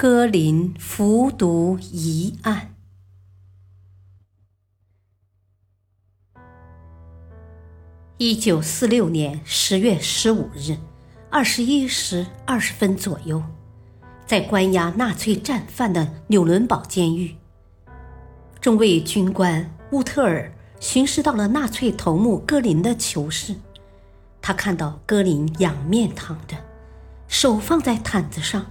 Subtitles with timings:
[0.00, 2.72] 戈林服毒疑案。
[8.16, 10.76] 一九四六年十月十五日
[11.28, 13.42] 二十一时二十分左右，
[14.24, 17.34] 在关押纳粹战犯的纽伦堡监狱，
[18.60, 23.56] 中尉军官乌特尔巡视到了纳粹头目戈林的囚室，
[24.40, 26.56] 他看到戈林仰面躺着，
[27.26, 28.64] 手放在毯子上。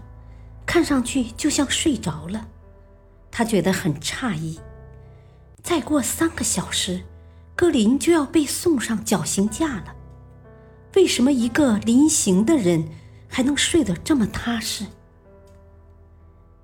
[0.67, 2.47] 看上去就像睡着了，
[3.31, 4.59] 他觉得很诧异。
[5.63, 7.01] 再过三个小时，
[7.55, 9.95] 格林就要被送上绞刑架了。
[10.95, 12.89] 为什么一个临刑的人
[13.27, 14.85] 还能睡得这么踏实？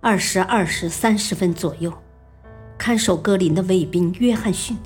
[0.02, 1.92] 二十二时三十分左右，
[2.78, 4.78] 看守格林的卫兵约翰逊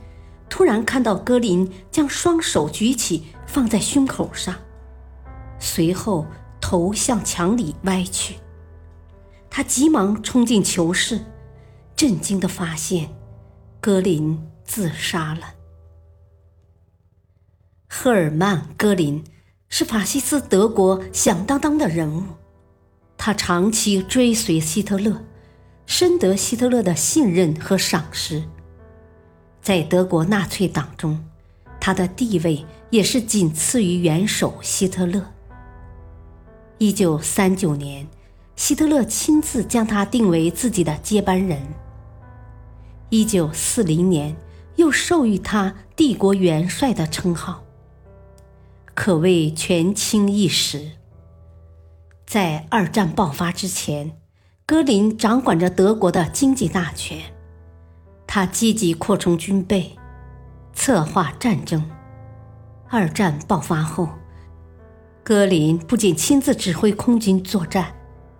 [0.47, 4.53] 突然看到格林将双手举起放在胸口上，
[5.59, 6.25] 随后
[6.61, 8.35] 头向墙里歪去。
[9.57, 11.19] 他急忙冲进囚室，
[11.95, 13.09] 震惊地发现，
[13.81, 15.55] 格林自杀了。
[17.89, 19.23] 赫尔曼·格林
[19.67, 22.21] 是法西斯德国响当当的人物，
[23.17, 25.25] 他长期追随希特勒，
[25.87, 28.43] 深得希特勒的信任和赏识。
[29.59, 31.19] 在德国纳粹党中，
[31.79, 35.19] 他的地位也是仅次于元首希特勒。
[36.77, 38.07] 一九三九年。
[38.57, 41.61] 希特勒亲自将他定为自己的接班人。
[43.09, 44.35] 一九四零年，
[44.75, 47.63] 又授予他“帝国元帅”的称号，
[48.95, 50.91] 可谓权倾一时。
[52.25, 54.17] 在二战爆发之前，
[54.65, 57.19] 戈林掌管着德国的经济大权，
[58.25, 59.95] 他积极扩充军备，
[60.73, 61.89] 策划战争。
[62.89, 64.09] 二战爆发后，
[65.23, 67.93] 戈林不仅亲自指挥空军作战。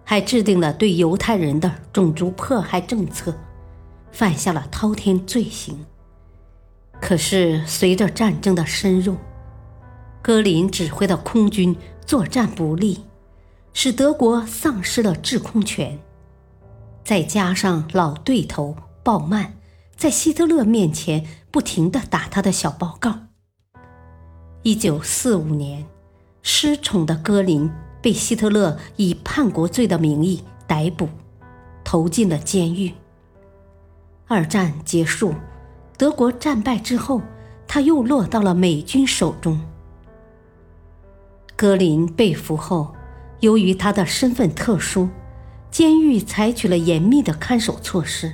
[0.10, 3.36] 还制定了对犹太人的种族迫害政策，
[4.10, 5.86] 犯下了滔天罪行。
[7.02, 9.18] 可是，随着战争的深入，
[10.22, 11.76] 戈林指挥的空军
[12.06, 13.04] 作战不利，
[13.74, 16.00] 使德国丧失了制空权。
[17.04, 19.58] 再加上老对头鲍曼
[19.98, 23.14] 在希特勒面前不停地打他的小报告，
[24.64, 25.86] 一九四五年，
[26.42, 27.70] 失宠的戈林。
[28.08, 31.10] 被希特勒以叛国罪的名义逮捕，
[31.84, 32.94] 投进了监狱。
[34.28, 35.34] 二战结束，
[35.98, 37.22] 德国战败之后，
[37.68, 39.60] 他又落到了美军手中。
[41.58, 42.96] 格林被俘后，
[43.42, 45.10] 由于他的身份特殊，
[45.70, 48.32] 监狱采取了严密的看守措施。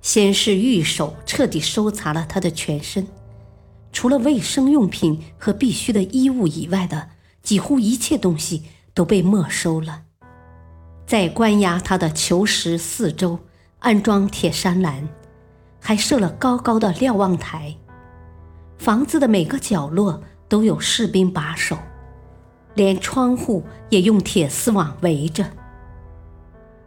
[0.00, 3.04] 先是狱手彻底搜查了他的全身，
[3.90, 7.13] 除了卫生用品和必需的衣物以外的。
[7.44, 10.02] 几乎一切东西都被没收了，
[11.06, 13.38] 在关押他的囚室四周
[13.80, 15.06] 安装铁栅栏，
[15.78, 17.76] 还设了高高的瞭望台。
[18.78, 21.76] 房子的每个角落都有士兵把守，
[22.74, 25.44] 连窗户也用铁丝网围着。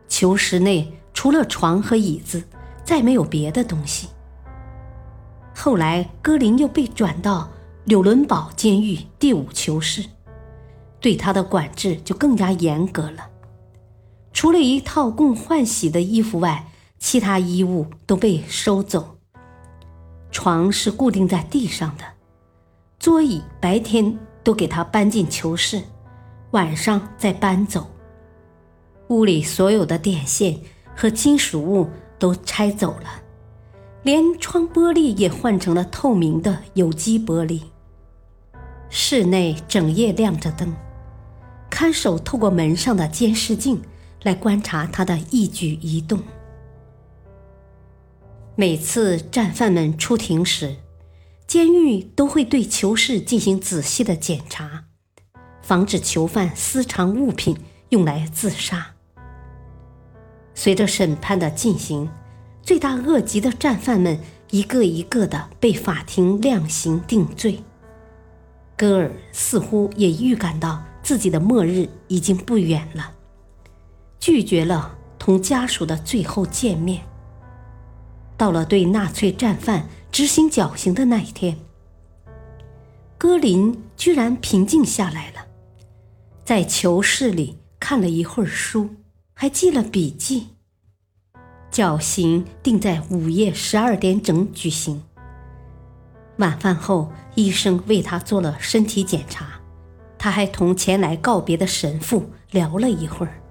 [0.10, 2.44] 囚室内除了床和椅子，
[2.84, 4.08] 再没有别的东西。
[5.56, 7.52] 后来，戈林又被转到
[7.86, 10.04] 纽伦堡监狱第五囚室。
[11.08, 13.30] 对他的管制就更加严格了，
[14.34, 16.68] 除了一套供换洗的衣服外，
[17.00, 19.16] 其他衣物都被收走。
[20.32, 22.04] 床是固定在地上的，
[23.00, 25.82] 桌椅白天都给他搬进囚室，
[26.52, 27.88] 晚上再搬走。
[29.08, 30.60] 屋里所有的电线
[30.94, 31.88] 和金属物
[32.20, 33.08] 都拆走了，
[34.04, 37.62] 连窗玻璃也换成了透明的有机玻璃。
[38.90, 40.76] 室内整夜亮着灯。
[41.70, 43.82] 看守透过门上的监视镜
[44.24, 46.22] 来观察他的一举一动。
[48.56, 50.78] 每次战犯们出庭时，
[51.46, 54.86] 监狱都会对囚室进行仔细的检查，
[55.62, 57.56] 防止囚犯私藏物品
[57.90, 58.96] 用来自杀。
[60.56, 62.10] 随着审判的进行，
[62.64, 67.62] 罪大恶极的战犯们一个一个的被法庭量刑定罪。
[68.76, 73.14] 戈尔似乎也预感到自己的末日已经不远了，
[74.20, 77.02] 拒绝了同家属的最后见面。
[78.36, 81.58] 到了对纳粹战犯执行绞刑的那一天，
[83.18, 85.48] 戈林居然平静下来了，
[86.44, 88.90] 在囚室里看了一会儿书，
[89.34, 90.50] 还记了笔记。
[91.72, 95.02] 绞刑定在午夜十二点整举行。
[96.40, 99.57] 晚饭后，医生为他做了身体检查，
[100.20, 103.42] 他还同前来告别的神父聊了一会儿，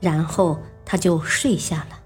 [0.00, 2.00] 然后他就睡下了。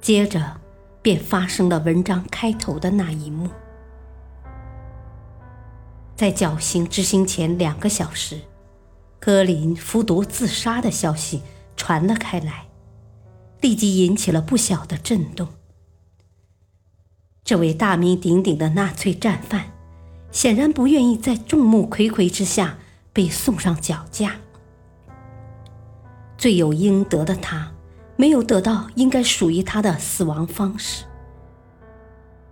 [0.00, 0.60] 接着，
[1.02, 3.50] 便发生了文章开头的那一幕。
[6.14, 8.40] 在绞刑执行前两个小时，
[9.20, 11.42] 格林服毒自杀的消息
[11.76, 12.68] 传了开来，
[13.60, 15.48] 立即引起了不小的震动。
[17.44, 19.72] 这位大名鼎鼎的纳粹战犯，
[20.36, 22.76] 显然不愿意在众目睽睽之下
[23.10, 24.36] 被送上绞架。
[26.36, 27.72] 罪有应得的他，
[28.16, 31.06] 没有得到应该属于他的死亡方式。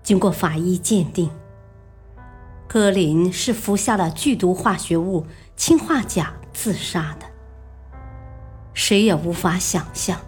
[0.02, 1.28] 经过法医鉴定，
[2.66, 7.26] 格林是服下了剧毒化学物氰化钾自杀的。
[8.72, 10.18] 谁也无法想象，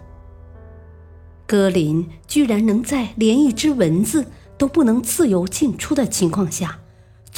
[1.47, 4.27] 格林居然能在连一只蚊子。
[4.59, 6.79] 都不能自由进出的情况下，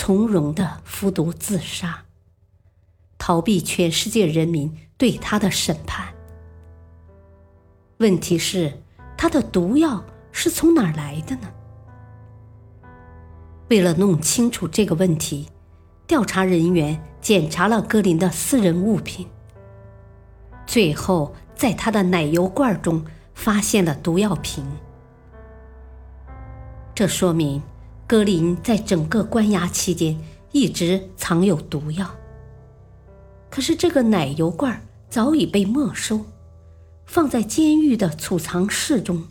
[0.01, 2.05] 从容的服毒自杀，
[3.17, 6.07] 逃避全世界人民对他的审判。
[7.97, 8.81] 问题是，
[9.17, 10.01] 他的毒药
[10.31, 11.51] 是从哪儿来的呢？
[13.69, 15.49] 为了弄清楚这个问题，
[16.07, 19.27] 调查人员检查了格林的私人物品，
[20.65, 24.65] 最后在他的奶油罐中发现了毒药瓶。
[26.95, 27.61] 这说明，
[28.09, 30.19] 格林在整个关押期间
[30.51, 32.09] 一直藏有毒药。
[33.51, 36.25] 可是这个奶油罐早已被没收，
[37.05, 39.27] 放在监狱的储藏室中，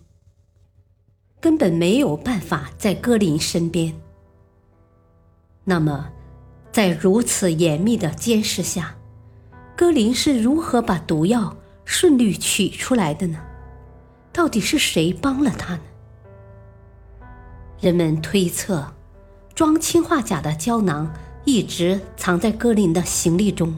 [1.40, 3.92] 根本没有办法在格林身边。
[5.64, 6.08] 那么，
[6.70, 8.94] 在如此严密的监视下，
[9.76, 13.40] 格林是如何把毒药顺利取出来的呢？
[14.32, 15.82] 到底是谁帮了他呢？
[17.80, 18.92] 人们推测，
[19.54, 21.12] 装氰化钾的胶囊
[21.44, 23.76] 一直藏在格林的行李中，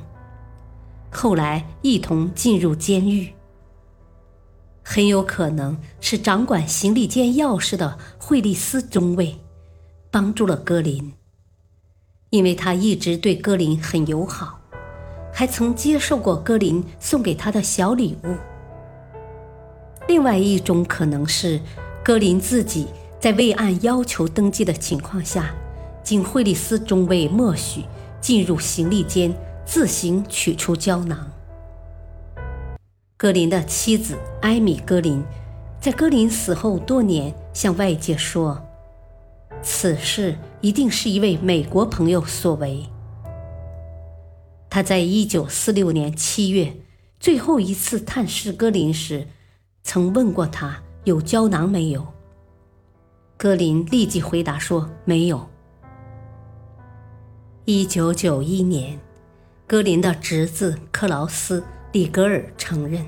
[1.10, 3.32] 后来一同进入监狱。
[4.82, 9.38] 很有可能是掌管行李间钥匙的惠利斯中尉
[10.10, 11.12] 帮助了格林，
[12.30, 14.58] 因为他一直对格林很友好，
[15.30, 18.34] 还曾接受过格林送给他的小礼物。
[20.08, 21.60] 另外一种可能是
[22.02, 22.86] 格林自己。
[23.20, 25.54] 在未按要求登记的情况下，
[26.02, 27.84] 经惠利斯中尉默许
[28.18, 29.30] 进入行李间，
[29.66, 31.30] 自行取出胶囊。
[33.18, 35.22] 格林的妻子艾米·格林
[35.78, 38.58] 在格林死后多年向外界说
[39.62, 42.86] ：“此事一定是一位美国朋友所为。”
[44.70, 46.74] 他在1946年7月
[47.18, 49.26] 最后一次探视格林时，
[49.82, 52.06] 曾问过他有胶囊没有。
[53.42, 55.48] 格林立即回答说：“没有。”
[57.64, 59.00] 一九九一年，
[59.66, 61.58] 格林的侄子克劳斯·
[61.92, 63.02] 里格尔承认，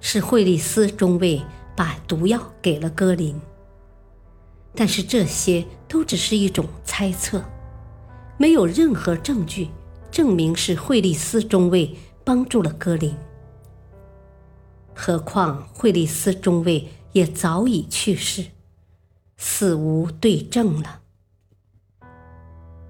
[0.00, 1.42] 是惠利斯中尉
[1.74, 3.34] 把毒药给了格林。
[4.72, 7.42] 但是这些都只是一种猜测，
[8.38, 9.68] 没有任何证据
[10.12, 13.12] 证明是惠利斯中尉帮助了格林。
[14.94, 18.44] 何况惠利斯中尉也早已去世。
[19.36, 21.00] 死无对证了。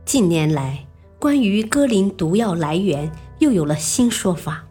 [0.05, 0.87] 近年来，
[1.19, 4.67] 关于戈林毒药来源又有了新说法。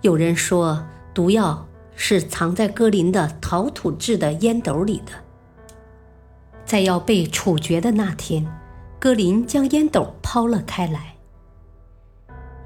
[0.00, 0.84] 有人说，
[1.14, 5.12] 毒药是藏在戈林的陶土制的烟斗里的，
[6.64, 8.44] 在要被处决的那天，
[8.98, 11.14] 戈林将烟斗抛了开来。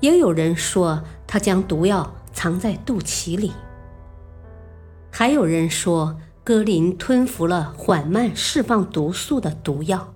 [0.01, 3.53] 也有人说，他将毒药藏在肚脐里。
[5.13, 6.17] 还有人说。
[6.47, 10.15] 格林吞服了缓慢释放毒素的毒药。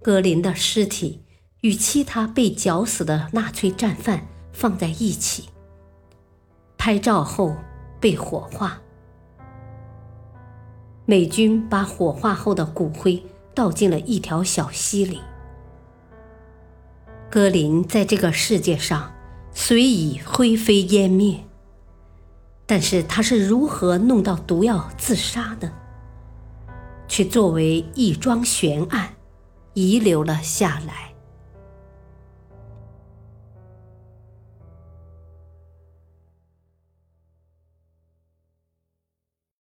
[0.00, 1.24] 格林的尸体
[1.62, 5.48] 与其他被绞死的纳粹战犯放在一起，
[6.78, 7.56] 拍照后
[7.98, 8.80] 被火化。
[11.04, 13.20] 美军把火化后的骨灰
[13.52, 15.20] 倒进了一条小溪里。
[17.28, 19.12] 格林在这个世界上
[19.50, 21.40] 虽已灰飞烟灭。
[22.66, 25.72] 但是他是如何弄到毒药自杀的？
[27.08, 29.14] 却作为一桩悬案
[29.74, 31.14] 遗留了下来。